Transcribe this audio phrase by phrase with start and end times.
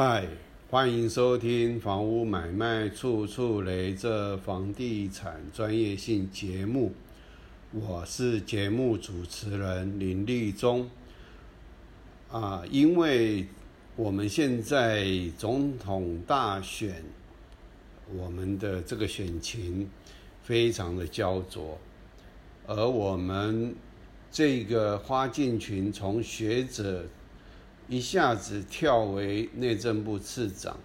[0.00, 0.28] 嗨，
[0.70, 6.92] 欢迎收听《房屋买卖处处雷》这房地产专业性节目，
[7.72, 10.88] 我是节目主持人林立忠。
[12.30, 13.48] 啊，因为
[13.96, 15.04] 我们现在
[15.36, 17.02] 总统大选，
[18.14, 19.90] 我们的这个选情
[20.44, 21.76] 非常的焦灼，
[22.68, 23.74] 而我们
[24.30, 27.04] 这个花进群从学者。
[27.88, 30.76] 一下子跳为内政部次长，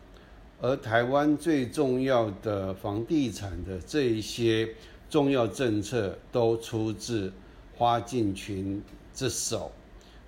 [0.61, 4.75] 而台湾最重要的房地产的这一些
[5.09, 7.33] 重要政策都出自
[7.77, 8.81] 花敬群
[9.13, 9.73] 之手，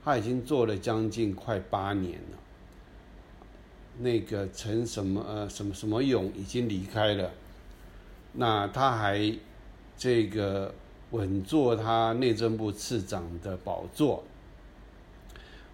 [0.03, 2.37] 他已经做了将近快八年了。
[3.99, 7.31] 那个陈什么呃什么什么勇已经离开了，
[8.33, 9.33] 那他还
[9.95, 10.75] 这个
[11.11, 14.25] 稳坐他内政部次长的宝座。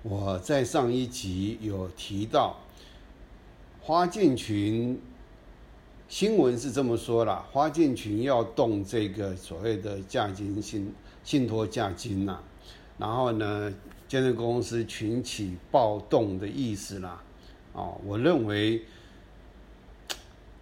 [0.03, 2.57] 我在上一集有提到，
[3.79, 4.99] 花建群
[6.09, 10.91] 新闻是这么说了：花建群要动这个所谓的价金信
[11.23, 12.39] 信托价金呐，
[12.97, 13.71] 然后呢，
[14.07, 17.21] 建设公司群起暴动的意思啦。
[17.73, 18.83] 哦，我认为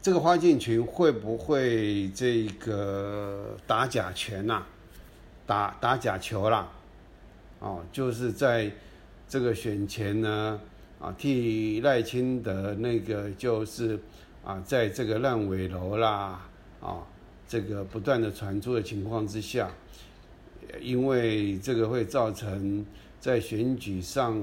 [0.02, 4.66] 这个花建群会不会这个打假拳呐？
[5.48, 6.70] 打打假球啦？
[7.60, 8.70] 哦，就是在。
[9.30, 10.60] 这个选前呢，
[11.00, 14.00] 啊，替赖清德那个就是
[14.44, 16.50] 啊，在这个烂尾楼啦，
[16.82, 17.06] 啊，
[17.48, 19.70] 这个不断的传出的情况之下，
[20.82, 22.84] 因为这个会造成
[23.20, 24.36] 在选举上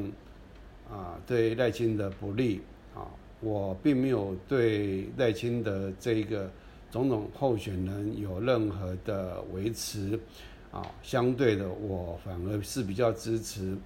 [0.89, 2.61] 啊对赖清德不利
[2.95, 6.49] 啊，我并没有对赖清德这个
[6.93, 10.17] 总统候选人有任何的维持
[10.71, 13.77] 啊，相对的，我反而是比较支持。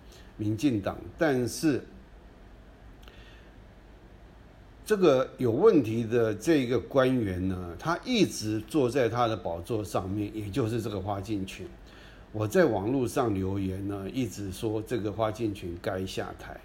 [0.40, 1.82] 民进党，但是
[4.86, 11.66] 这个有问题的这个官员呢，他一直坐在他的宝座上面，也就是这个花敬群。
[12.32, 16.58] 我在网络上留言呢，一直说这个花敬群该下台。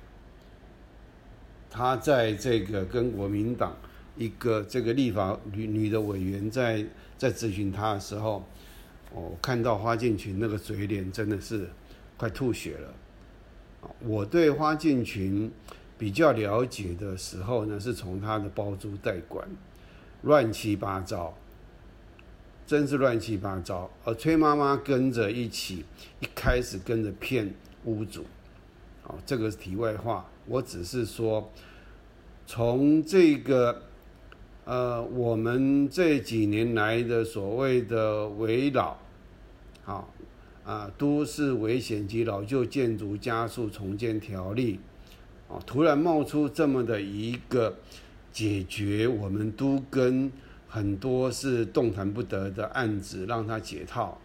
[1.70, 3.76] 他在这个跟国民党
[4.16, 6.86] 一个这个立法女女的委员在
[7.18, 8.44] 在咨询他的时候，
[9.14, 11.70] 我看到花敬群那个嘴脸真的是
[12.16, 12.94] 快吐血了。
[14.00, 15.52] 我对花建群
[15.98, 19.48] 比较了解的时候呢，是从他的包租代管，
[20.24, 21.34] 乱七八糟，
[22.68, 23.90] 真是乱七八糟。
[24.04, 25.86] 而崔妈妈跟着一起，
[26.20, 27.54] 一开始跟着骗
[27.86, 28.26] 屋主，
[29.04, 30.26] 好，这个是题外话。
[30.48, 31.52] 我只是说，
[32.46, 33.84] 从这个
[34.66, 39.00] 呃，我们这几年来的所谓的围绕，
[39.84, 40.10] 好。
[40.66, 44.80] 啊，都市危险及老旧建筑加速重建条例，
[45.48, 47.78] 啊，突然冒出这么的一个
[48.32, 50.32] 解决我们都跟
[50.68, 54.20] 很多是动弹不得的案子，让它解套。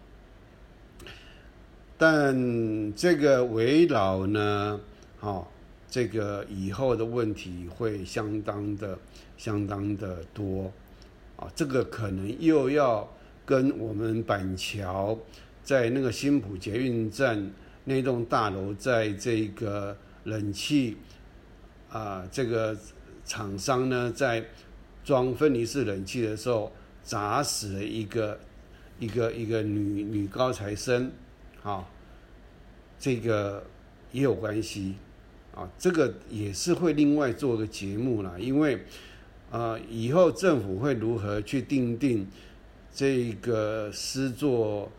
[1.99, 4.81] 但这个围绕呢，
[5.21, 5.47] 哦，
[5.91, 8.99] 这个以后的问题会相当的、
[9.37, 10.73] 相当的多，
[11.37, 13.07] 啊，这个可能又要
[13.45, 15.19] 跟我们板桥。
[15.71, 17.49] 在那个新浦捷运站
[17.85, 20.97] 那栋大楼，在这个冷气
[21.89, 22.77] 啊，这个
[23.25, 24.45] 厂商呢，在
[25.05, 26.73] 装分离式冷气的时候，
[27.05, 28.41] 砸死了一个
[28.99, 31.13] 一个一个女女高材生，
[31.63, 31.89] 啊，
[32.99, 33.65] 这个
[34.11, 34.97] 也有关系
[35.55, 38.85] 啊，这个也是会另外做个节目啦，因为
[39.53, 42.27] 啊，以后政府会如何去定定
[42.93, 44.91] 这个施作。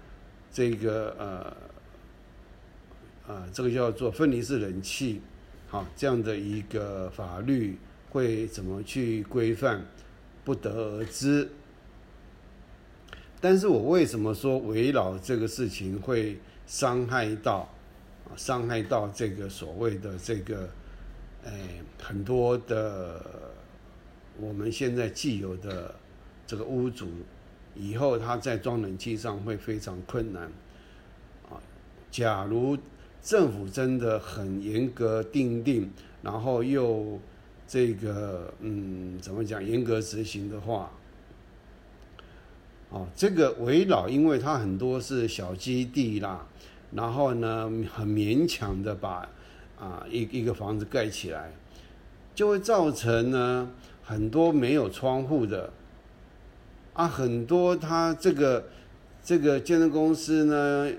[0.52, 5.22] 这个呃，啊，这个叫做分离式冷气，
[5.70, 7.78] 好，这样的一个法律
[8.10, 9.86] 会怎么去规范，
[10.44, 11.50] 不得而知。
[13.40, 16.38] 但是我为什么说围绕这个事情会
[16.68, 17.74] 伤害到，
[18.36, 20.70] 伤害到这个所谓的这个，
[21.46, 23.54] 哎，很多的
[24.38, 25.96] 我们现在既有的
[26.46, 27.08] 这个屋主。
[27.76, 30.44] 以后他在装冷气上会非常困难，
[31.50, 31.56] 啊，
[32.12, 32.78] 假如
[33.22, 35.90] 政府真的很严格定定，
[36.22, 37.20] 然后又
[37.68, 40.92] 这个嗯怎么讲严格执行的话，
[42.90, 46.46] 哦，这个围绕，因为它很多是小基地啦，
[46.92, 49.30] 然后呢很勉强的把
[49.80, 51.54] 啊一一个房子盖起来，
[52.36, 53.72] 就会造成呢
[54.04, 55.72] 很多没有窗户的。
[56.94, 58.66] 啊，很多他这个
[59.24, 60.92] 这个建设公司呢，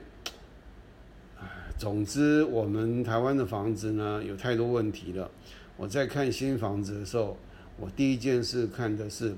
[1.77, 5.31] 总之我们台湾的房子呢有太多问题了。
[5.77, 7.37] 我在看新房子的时候，
[7.79, 9.35] 我第一件事看的是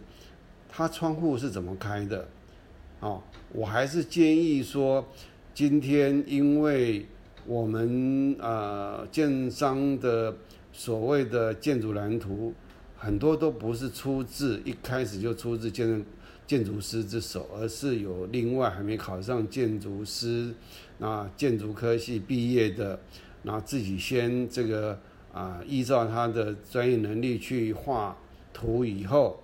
[0.68, 2.28] 它窗户是怎么开的。
[3.00, 3.22] 哦，
[3.52, 5.06] 我还是建议说，
[5.54, 7.06] 今天因为
[7.46, 10.36] 我们呃建商的
[10.72, 12.54] 所谓的建筑蓝图，
[12.96, 16.04] 很多都不是出自一开始就出自建筑
[16.46, 20.55] 建筑师之手，而是有另外还没考上建筑师
[20.99, 23.00] 那建筑科系毕业的，
[23.43, 24.99] 那自己先这个
[25.32, 28.17] 啊依照他的专业能力去画
[28.52, 29.43] 图以后，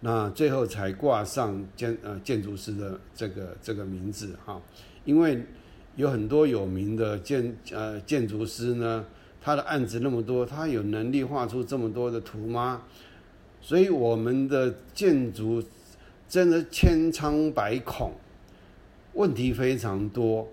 [0.00, 4.62] 那最后才挂上建呃建筑师的这个这个名字哈，
[5.04, 5.44] 因为
[5.96, 9.04] 有很多有名的建呃建筑师呢，
[9.40, 12.84] 他的案子那么多，他有能力画出这么多的图吗？
[13.60, 15.62] 所以我们的建筑
[16.28, 18.12] 真的千疮百孔，
[19.14, 20.48] 问题非常多。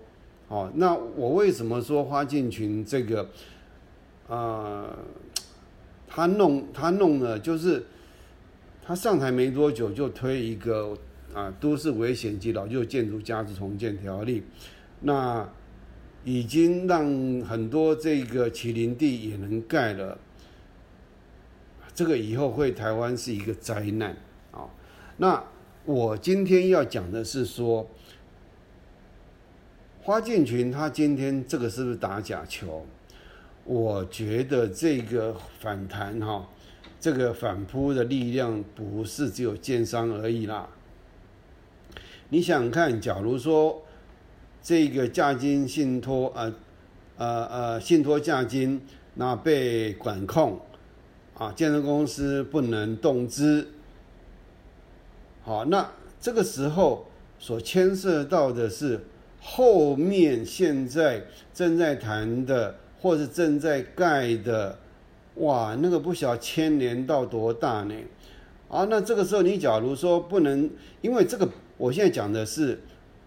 [0.48, 3.28] 哦，那我为什么说花建群这个，
[4.28, 4.96] 呃，
[6.06, 7.84] 他弄他弄了，就是
[8.84, 10.96] 他上台没多久就推一个
[11.34, 14.42] 啊都市危险及老旧建筑加值重建条例，
[15.00, 15.48] 那
[16.24, 17.04] 已经让
[17.42, 20.16] 很多这个麒麟地也能盖了。
[21.96, 24.14] 这个以后会台湾是一个灾难
[24.52, 24.68] 啊！
[25.16, 25.42] 那
[25.86, 27.88] 我今天要讲的是说，
[30.02, 32.84] 花建群他今天这个是不是打假球？
[33.64, 36.46] 我觉得这个反弹哈，
[37.00, 40.68] 这个反扑的力量不是只有建商而已啦。
[42.28, 43.82] 你想想看，假如说
[44.60, 46.54] 这个价金信托呃
[47.16, 48.82] 呃呃信托价金
[49.14, 50.60] 那被管控。
[51.38, 53.68] 啊，建设公司不能动资。
[55.42, 57.06] 好，那这个时候
[57.38, 59.00] 所牵涉到的是
[59.40, 64.78] 后面现在正在谈的，或者正在盖的，
[65.34, 67.94] 哇，那个不晓牵连到多大呢？
[68.68, 70.68] 啊，那这个时候你假如说不能，
[71.02, 71.46] 因为这个
[71.76, 72.80] 我现在讲的是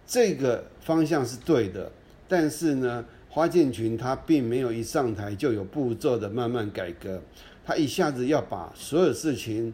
[0.04, 1.90] 这个方向是对的，
[2.26, 7.22] 但是呢，花建群他并没有一上台就有步骤的慢慢改革。
[7.70, 9.72] 他一下子要把所有事情，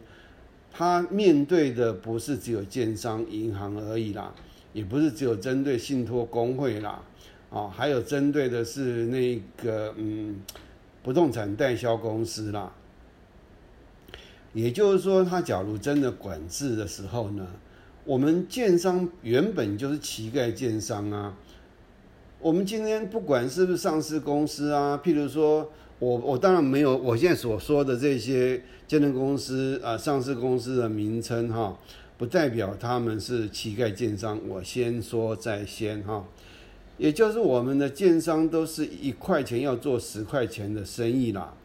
[0.71, 4.31] 他面对的不是只有建商、银行而已啦，
[4.71, 7.01] 也不是只有针对信托工会啦，
[7.49, 10.39] 啊，还有针对的是那个嗯，
[11.01, 12.71] 不动产代销公司啦。
[14.53, 17.47] 也就是说，他假如真的管制的时候呢，
[18.05, 21.35] 我们建商原本就是乞丐建商啊。
[22.39, 25.71] 我们今天不管是不是上市公司啊，譬如说。
[25.99, 31.75] 我我当然没有，我现在所说的这些建设公司啊，上市公司的名称哈，
[32.19, 34.39] 不代表他们是乞丐建商。
[34.47, 36.23] 我先说在先哈，
[36.99, 41.55] 也就是我们的建商都是一块钱要做十块钱的生意啦。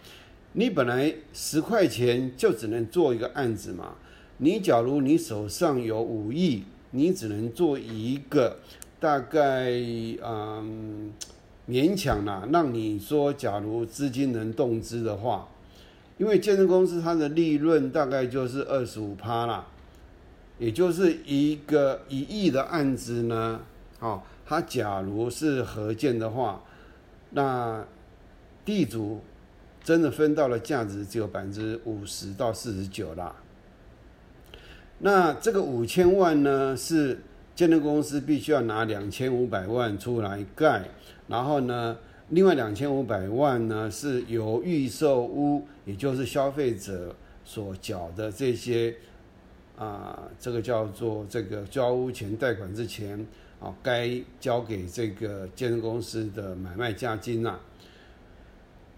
[0.55, 3.97] 你本来十块钱就只能做一个案子嘛，
[4.39, 8.57] 你假如你手上有五亿，你只能做一个
[8.99, 9.71] 大概
[10.25, 11.13] 嗯。
[11.73, 15.49] 勉强啦，让你说，假如资金能动资的话，
[16.19, 19.67] 因为建设公司它的利润大概就是二十五趴啦，
[20.59, 23.63] 也就是一个一亿的案子呢，
[24.01, 26.63] 哦，它假如是合建的话，
[27.31, 27.83] 那
[28.67, 29.23] 地主
[29.83, 33.35] 真的分到了价值只有百分之五十到四十九啦。
[34.99, 37.23] 那这个五千万呢，是
[37.57, 40.91] 建设公司必须要拿两千五百万出来盖。
[41.33, 41.97] 然后呢，
[42.29, 48.95] 另外两千五百万呢，是由预售屋，也就是消费者所缴的这些
[49.79, 53.27] 啊，这个叫做这个交屋前贷款之前
[53.59, 57.59] 啊，该交给这个建设公司的买卖价金呐。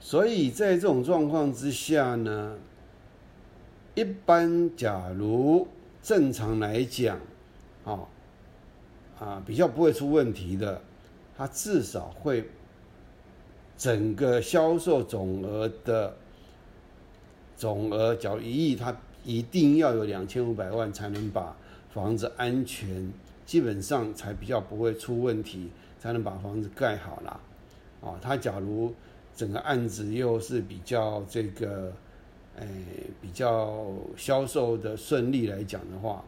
[0.01, 2.57] 所以在这种状况之下呢，
[3.95, 5.69] 一般假如
[6.03, 7.17] 正常来讲，
[7.85, 8.01] 啊
[9.21, 10.83] 啊，比较不会出问题的。
[11.37, 12.49] 它至少会
[13.77, 16.15] 整个销售总额的
[17.57, 21.57] 总额，假如一亿，它一定要有两千五百万才能把
[21.93, 23.13] 房子安全，
[23.45, 27.41] 基本上才比较不会出问题，才能把房子盖好了。
[28.01, 28.95] 啊，它假如
[29.35, 31.93] 整个案子又是比较这个，
[32.57, 32.67] 哎，
[33.21, 33.85] 比较
[34.17, 36.25] 销售的顺利来讲的话，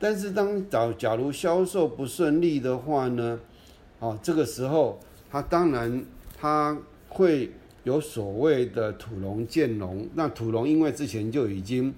[0.00, 3.38] 但是当假假如销售不顺利的话呢？
[4.02, 4.98] 哦，这个时候，
[5.30, 6.04] 他当然
[6.36, 6.76] 他
[7.08, 7.52] 会
[7.84, 10.08] 有所谓的土龙建龙。
[10.14, 11.94] 那土龙因为之前就已经，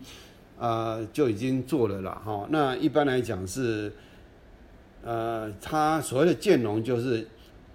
[0.58, 2.46] 呃，就已经做了啦哈。
[2.50, 3.90] 那一般来讲是，
[5.02, 7.26] 呃，他所谓的建龙就是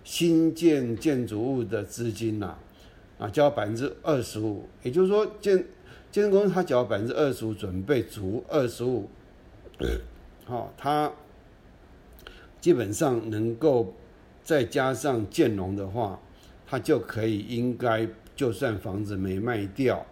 [0.03, 2.59] 新建建筑物的资金啦。
[3.17, 5.65] 啊，交百分之二十五，也就是说建
[6.11, 9.09] 建设公司他缴百分之二十五，准备足二十五，
[10.45, 11.11] 好，他
[12.61, 13.93] 基本上能够
[14.43, 16.19] 再加上建农的话，
[16.65, 20.05] 他就可以应该就算房子没卖掉，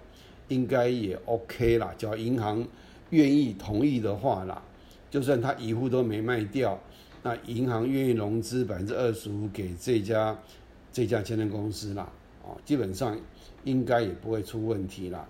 [0.48, 1.94] 应该也 OK 啦。
[1.98, 2.68] 只要银行
[3.10, 4.62] 愿意同意的话啦，
[5.10, 6.80] 就算他一户都没卖掉，
[7.24, 10.38] 那银行愿意融资百分之二十五给这家
[10.92, 12.12] 这家签证公司啦。
[12.44, 13.18] 哦，基本上
[13.64, 15.28] 应该也不会出问题啦。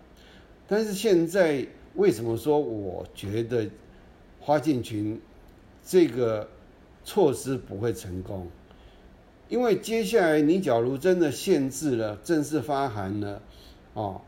[0.68, 3.70] 但是现在为什么说我觉得
[4.40, 5.20] 花进群
[5.84, 6.48] 这个
[7.04, 8.48] 措施不会成功？
[9.50, 13.42] 因为接下来你假如真的限制了正式发函了，
[13.94, 14.22] 哦，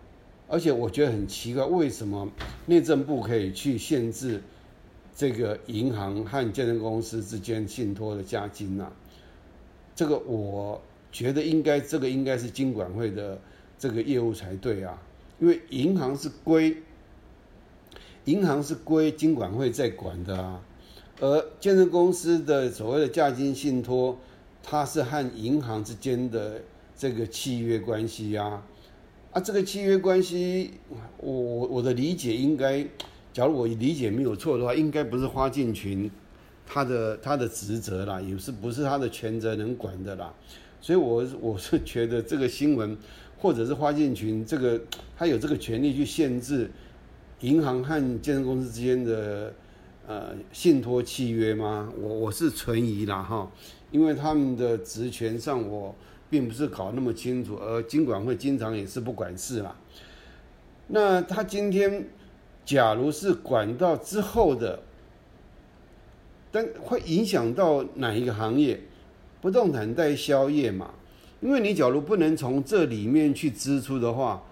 [0.48, 2.30] 而且我觉得很奇怪，为什么
[2.66, 4.42] 内政部可以去限制
[5.16, 8.92] 这个银行和建设公司之间信托的加金呢？
[9.96, 10.82] 这个我。
[11.12, 13.42] 觉得应该这个应该是金管会的
[13.80, 15.02] 这个业务才对啊，
[15.40, 16.78] 因为银行是归
[18.26, 20.62] 银行是归金管会在管的啊，
[21.20, 24.20] 而建设公司的所谓的价金信托，
[24.72, 26.62] 它是和银行之间的
[26.96, 28.62] 这个契约关系呀，
[29.32, 30.76] 啊，这个契约关系，
[31.18, 32.86] 我我我的理解应该，
[33.34, 36.08] 假如我理解没有错的话，应该不是花进群
[36.68, 40.32] 他的他的职责啦，也是不是他的权责能管的啦。
[40.80, 42.96] 所以，我我是觉得这个新闻，
[43.40, 44.80] 或者是花建群这个，
[45.18, 46.70] 他有这个权利去限制
[47.40, 49.52] 银行和建设公司之间的
[50.06, 51.92] 呃信托契约吗？
[52.00, 53.52] 我我是存疑啦哈，
[53.92, 55.96] 因为他们的职权上我
[56.30, 59.76] 并不是搞那么清楚，而经管会经常也是不管事啦。
[60.88, 62.08] 那他今天
[62.66, 64.80] 假如是管到之后的，
[66.52, 68.80] 但会影响到哪一个行业？
[69.42, 70.92] 不动产代销业嘛，
[71.40, 74.44] 因为你假如不能从这里面去支出的话，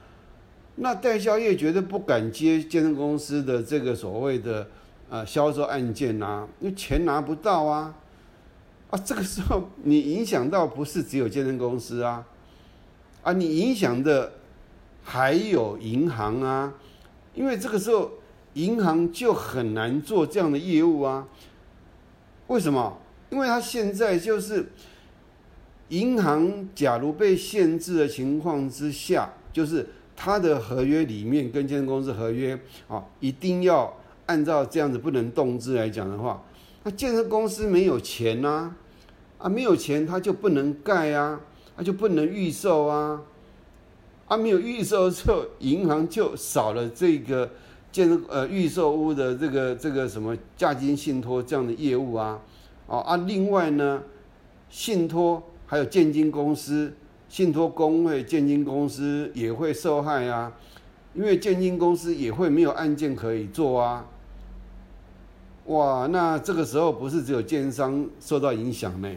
[0.76, 4.66] 那代销业绝对不敢接建设公司的这个所谓的
[5.10, 7.94] 呃销售案件呐，因为钱拿不到啊，
[8.90, 12.26] 啊，这个时候你影响到不是只有健身公司啊，
[13.22, 14.34] 啊，你影响的
[15.04, 16.74] 还有银行啊，
[17.34, 18.12] 因为这个时候
[18.54, 21.28] 银行就很难做这样的业务啊，
[22.48, 22.98] 为什么？
[23.30, 24.72] 因为他现在就是
[25.90, 33.94] 银行，假如被限制的情况之下，就是他的合约里面跟建设公司合约啊，一定要
[34.28, 36.42] 按照这样子不能动资来讲的话，
[36.88, 38.74] 那建设公司没有钱呐，
[39.38, 41.38] 啊没有钱他就不能盖啊，
[41.76, 43.22] 他就不能预售啊，
[44.30, 47.52] 啊没有预售之后，银行就少了这个
[47.92, 52.40] 建设呃预售屋的这个这个什么价金信托这样的业务啊。
[52.86, 54.02] 哦啊，另外呢，
[54.70, 56.94] 信托还有建金公司、
[57.28, 60.54] 信托工会、建金公司也会受害啊，
[61.14, 64.06] 因为建金公司也会没有案件可以做啊。
[65.68, 69.10] 哇，那这个时候不是只有奸商受到影响呢？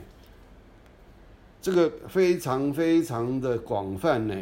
[1.61, 4.35] 这个非常非常的广泛呢。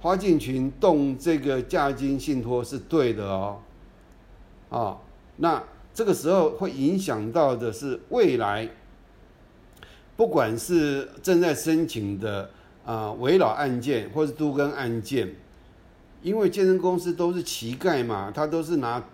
[0.00, 3.58] 花进群动这个价金信托是对的哦，
[4.70, 4.98] 啊，
[5.36, 5.62] 那。
[5.94, 8.68] 这个时候会影响到的是未来，
[10.16, 12.48] 不管是正在申请的
[12.84, 15.34] 啊围绕案件或是都更案件，
[16.22, 19.04] 因为健身公司都是乞丐嘛，他都是拿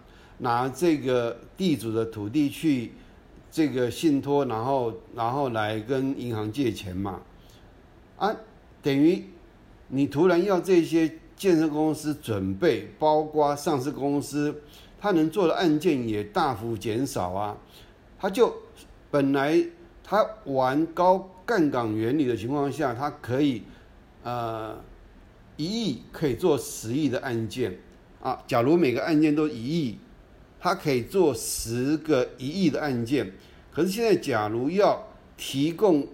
[0.44, 2.92] 拿这个地主的土地去
[3.50, 7.22] 这个信托，然后然后来跟银行借钱嘛，
[8.16, 8.36] 啊，
[8.80, 9.24] 等于
[9.88, 14.62] 你突然要这些建设公司准备，包括上市公司。
[15.00, 17.54] 他能做的案件也大幅减少啊，
[18.18, 18.50] 他就
[19.10, 19.62] 本来
[20.02, 23.64] 他玩高杠杆原理的情况下，他可以
[24.22, 24.74] 呃
[25.58, 27.78] 一亿可以做十亿的案件
[28.22, 28.42] 啊。
[28.46, 29.98] 假如每个案件都一亿，
[30.64, 33.30] 他可以做十个一亿的案件。
[33.70, 36.08] 可是现在，假如要提供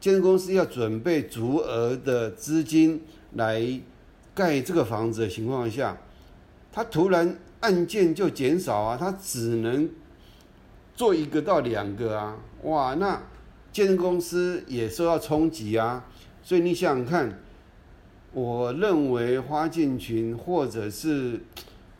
[0.00, 3.02] 建设公司要准备足额的资金
[3.34, 3.78] 来
[4.34, 5.98] 盖这个房子的情况下，
[6.72, 7.36] 他突然。
[7.60, 9.86] 案件就减少啊，他只能
[10.94, 13.22] 做一个到两个啊，哇，那
[13.70, 16.06] 建设公司也受到冲击啊，
[16.42, 17.38] 所以你想想看，
[18.32, 21.38] 我认为花建群或者是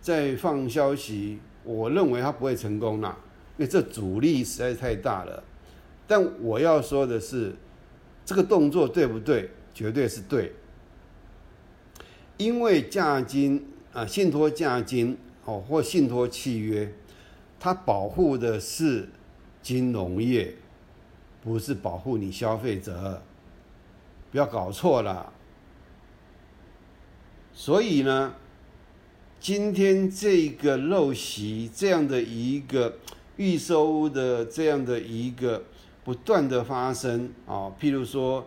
[0.01, 3.17] 在放消息，我认为他不会成功啦，
[3.59, 5.43] 因为这阻力实在太大了。
[6.07, 7.55] 但我要说的是，
[8.25, 9.51] 这个动作对不对？
[9.73, 10.53] 绝对是对，
[12.37, 15.17] 因为价金啊，信托价金。
[15.47, 16.93] 哦，或信托契约，
[17.59, 19.09] 它保护的是
[19.63, 20.55] 金融业，
[21.43, 23.23] 不是保护你消费者。
[24.31, 25.33] 不要搞错了，
[27.55, 28.35] 所以呢，
[29.41, 32.99] 今天这个陋习这样的一个
[33.37, 35.65] 预收的这样的一个
[36.05, 38.47] 不断的发生啊，譬如说。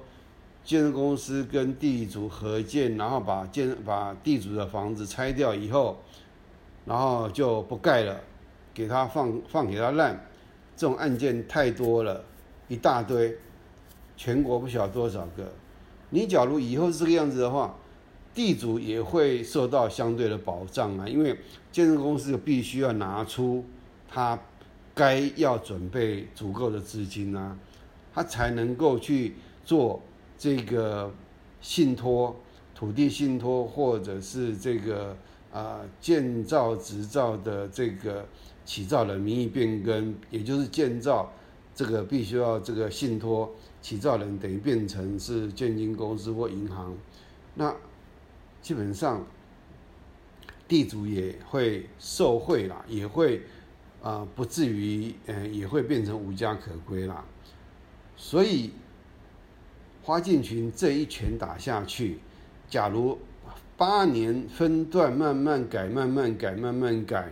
[0.65, 6.01] 建设公司跟地主合建，然后把建把地主的房子拆掉以后，
[6.85, 8.21] 然后就不盖了，
[8.73, 10.25] 给他放放给他烂，
[10.77, 12.23] 这种案件太多了，
[12.69, 13.37] 一大堆，
[14.15, 15.51] 全国不晓得多少个。
[16.11, 17.75] 你假如以后是这个样子的话，
[18.33, 21.37] 地主也会受到相对的保障啊，因为
[21.71, 23.63] 建设公司必须要拿出
[24.09, 24.39] 他
[24.93, 27.57] 该要准备足够的资金啊，
[28.13, 29.35] 他才能够去
[29.65, 30.01] 做。
[30.35, 31.09] 这个
[31.61, 32.35] 信托、
[32.75, 35.15] 土地信托，或者是这个
[35.53, 38.25] 啊建造执照的这个
[38.65, 41.31] 起造人名义变更，也就是建造
[41.73, 43.49] 这个必须要这个信托
[43.81, 46.93] 起造人等于变成是建金公司或银行，
[47.55, 47.73] 那
[48.63, 49.23] 基本上
[50.67, 53.43] 地主也会受贿啦，也会
[54.01, 57.23] 啊不至于嗯也会变成无家可归啦，
[58.15, 58.71] 所以。
[60.05, 62.19] 花建群这一拳打下去，
[62.67, 63.17] 假如
[63.77, 67.31] 八年分段慢慢改、慢慢改、慢慢改，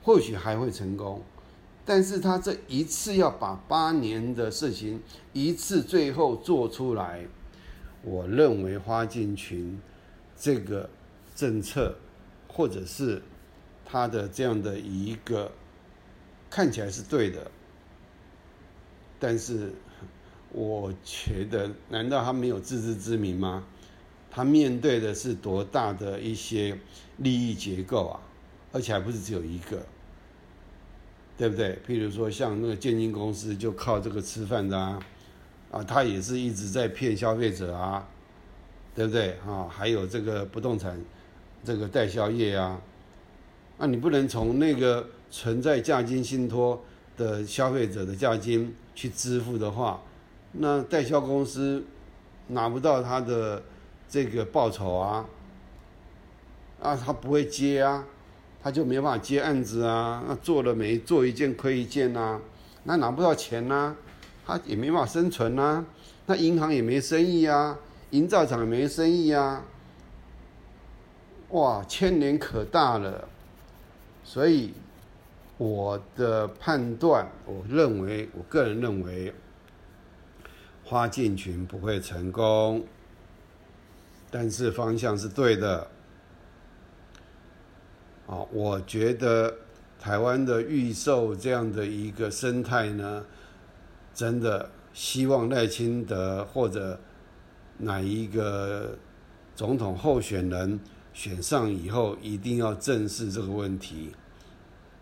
[0.00, 1.20] 或许还会成功。
[1.84, 5.02] 但是他这一次要把八年的事情
[5.32, 7.26] 一次最后做出来，
[8.04, 9.80] 我认为花建群
[10.38, 10.88] 这个
[11.34, 11.96] 政策，
[12.48, 13.22] 或者是
[13.84, 15.52] 他的这样的一个
[16.50, 17.50] 看起来是对的，
[19.18, 19.72] 但是。
[20.52, 23.64] 我觉得，难道他没有自知之明吗？
[24.30, 26.78] 他面对的是多大的一些
[27.18, 28.20] 利益结构啊，
[28.72, 29.84] 而且还不是只有一个，
[31.36, 31.78] 对不对？
[31.86, 35.02] 譬如说，像那个建金公司就靠这个吃饭的啊，
[35.72, 38.08] 啊，他也是一直在骗消费者啊，
[38.96, 39.36] 对不对？
[39.46, 40.98] 啊，还有这个不动产
[41.62, 42.80] 这个代销业啊，
[43.76, 46.82] 那你不能从那个存在价金信托
[47.16, 50.00] 的消费者的价金去支付的话。
[50.52, 51.84] 那代销公司
[52.48, 53.62] 拿不到他的
[54.08, 55.26] 这个报酬啊，
[56.80, 58.02] 啊，他不会接啊，
[58.62, 60.24] 他就没办法接案子啊。
[60.26, 62.40] 那做了没做一件亏一件呐，
[62.84, 63.94] 那拿不到钱呐，
[64.46, 65.84] 他也没办法生存呐。
[66.24, 67.78] 那银行也没生意啊，
[68.10, 69.64] 营造厂没生意啊。
[71.50, 73.28] 哇，牵连可大了。
[74.24, 74.74] 所以
[75.58, 79.34] 我的判断，我认为，我个人认为。
[80.88, 82.84] 花进群不会成功，
[84.30, 85.88] 但是方向是对的。
[88.28, 89.52] 啊，我觉得
[89.98, 93.26] 台湾的预售这样的一个生态呢，
[94.14, 97.00] 真的希望赖清德或者
[97.78, 98.98] 哪一个
[99.54, 100.80] 总统候选人
[101.12, 104.12] 选上以后，一定要正视这个问题，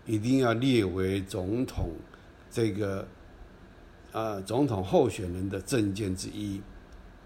[0.06, 1.90] 一定要列为总统
[2.50, 3.06] 这个。
[4.12, 6.60] 啊，总统候选人的证件之一，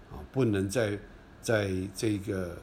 [0.09, 0.97] 啊，不能在
[1.39, 2.57] 在这个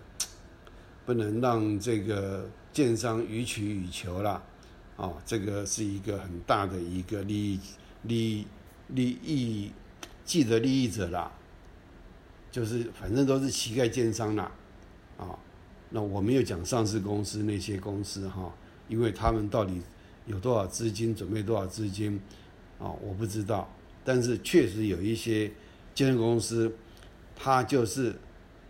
[1.05, 4.43] 不能让这个建商予取予求啦，
[4.97, 7.61] 啊，这个是一个很大的一个利益
[8.03, 8.47] 利
[8.89, 9.71] 利益
[10.25, 11.31] 既得利益者啦，
[12.57, 14.51] 就是反正都是乞丐奸商啦，
[15.19, 15.39] 啊，
[15.91, 18.51] 那我没有讲上市公司那些公司哈，
[18.89, 19.83] 因为他们到底
[20.25, 22.19] 有多少资金，准备多少资金，
[22.79, 23.71] 啊，我不知道。
[24.03, 25.53] 但是确实有一些
[25.95, 26.75] 建设公司，
[27.37, 28.17] 它就是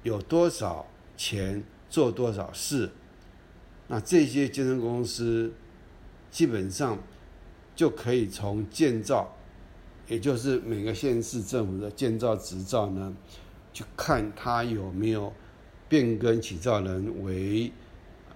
[0.03, 0.85] 有多少
[1.17, 2.91] 钱做多少事，
[3.87, 5.53] 那这些建设公司
[6.33, 6.99] 基本上
[7.77, 9.37] 就可以从建造，
[10.09, 13.15] 也就是每个县市政府的建造执照呢，
[13.77, 15.31] 去看他有没有
[15.87, 17.71] 变更起造人为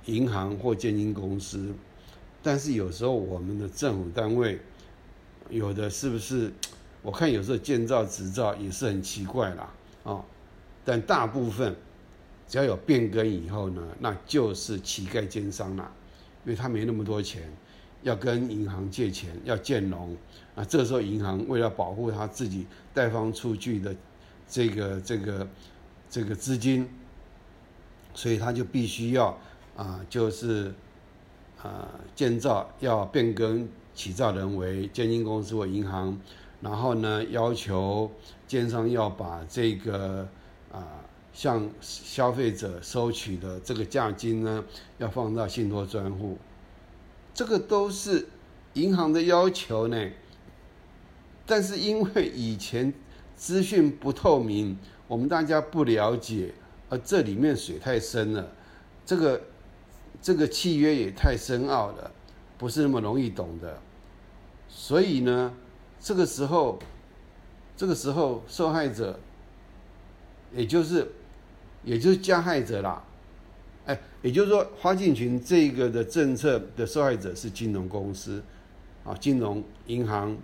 [0.05, 1.73] 银行或建金公司。
[2.43, 4.61] 但是有时候我们的政府单位
[5.49, 6.53] 有的是不是？
[7.03, 9.73] 我看有时候建造执照也是很奇怪啦，
[10.05, 10.23] 啊，
[10.85, 11.75] 但大部分
[12.47, 15.91] 只要有变更以后呢，那就是乞丐奸商啦，
[16.45, 17.51] 因为他没那么多钱，
[18.03, 20.15] 要跟银行借钱，要建农，
[20.55, 23.97] 啊，这时候银行为了保护他自己贷方出具的
[24.51, 25.49] 这个这个
[26.11, 26.89] 这个资金，
[28.13, 29.39] 所以他就必须要
[29.77, 30.75] 啊，就是
[31.63, 36.21] 啊建造要变更起造人为建金公司或银行。
[36.61, 38.11] 然后呢，要求
[38.47, 40.29] 奸商要把这个
[40.71, 40.85] 啊
[41.33, 44.63] 向消费者收取的这个价金呢，
[44.99, 46.37] 要放到信托专户，
[47.33, 48.29] 这个都是
[48.75, 50.11] 银行的要求呢。
[51.47, 52.93] 但是因为以前
[53.41, 54.77] 资讯不透明，
[55.09, 56.53] 我们大家不了解，
[56.91, 58.53] 而这里面水太深了，
[59.07, 59.41] 这个
[60.21, 62.11] 这个契约也太深奥了，
[62.59, 63.81] 不是那么容易懂的。
[64.69, 65.55] 所以呢，
[65.99, 66.79] 这个时候，
[67.75, 69.19] 这个时候受害者，
[70.55, 71.11] 也就是
[71.83, 73.03] 也就是加害者啦。
[73.87, 78.43] 哎，也就是说，花进群这个的政策的受害者是金融公司，
[79.03, 80.37] 啊，金融银行。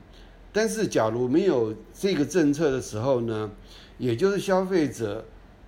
[0.57, 3.51] 但是，假如没有这个政策的时候呢，
[3.99, 5.23] 也就是消费者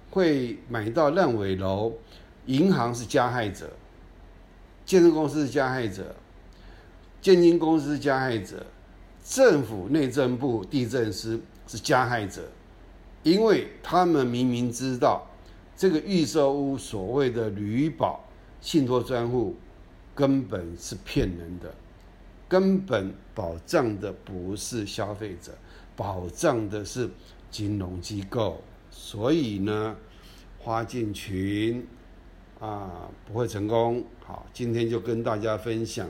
[0.09, 1.93] 会买到烂尾楼，
[2.47, 3.71] 银行是加害者，
[4.87, 6.17] 建设公司是加害者，
[7.21, 8.65] 建金公司是加害者，
[9.23, 12.49] 政府内政部地震司是加害者，
[13.23, 15.27] 因为他们明明知道。
[15.77, 18.25] 这个预售屋所谓的旅保
[18.63, 19.55] 信托专户，
[20.15, 21.75] 根本是骗人的，
[22.49, 25.53] 根本保障的不是消费者，
[25.95, 27.11] 保障的是
[27.51, 28.63] 金融机构。
[28.91, 29.97] 所以呢，
[30.59, 31.87] 花进群
[32.59, 34.05] 啊不会成功。
[34.25, 36.09] 好，今天就跟大家分享，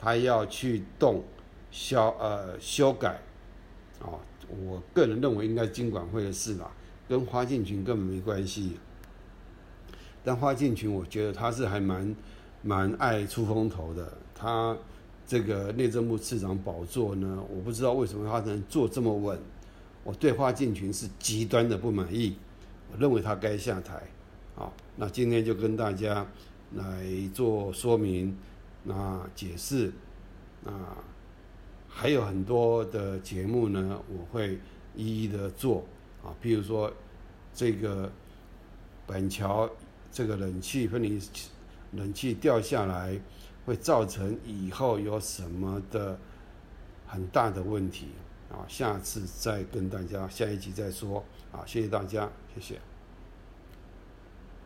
[0.00, 1.22] 他要去动
[1.70, 3.20] 修呃修改，
[4.00, 4.18] 啊，
[4.48, 6.70] 我个人认为应该金管会的事啦，
[7.08, 8.78] 跟花进群根本没关系。
[10.24, 12.14] 但花进群，我觉得他是还蛮
[12.62, 14.18] 蛮爱出风头的。
[14.34, 14.76] 他
[15.26, 19.38] 这个内政部次长宝座呢，我不知道为什么他能坐这么稳。
[20.04, 22.36] 我对花进群是极端的不满意，
[22.92, 24.00] 我认为他该下台。
[24.54, 26.26] 好，那今天就跟大家
[26.74, 28.36] 来做说明，
[28.84, 29.92] 那解释，
[30.62, 30.72] 那
[31.88, 34.58] 还有很多的节目呢，我会
[34.94, 35.84] 一一的做
[36.22, 36.92] 啊，譬如说
[37.52, 38.10] 这个
[39.06, 39.68] 板桥。
[40.12, 41.20] 这个冷气分离，
[41.92, 43.20] 冷气掉下来，
[43.66, 46.18] 会造成以后有什么的
[47.06, 48.10] 很大的问题
[48.48, 48.64] 啊？
[48.68, 51.60] 下次再跟大家下一集再说啊！
[51.66, 52.80] 谢谢大家，谢谢。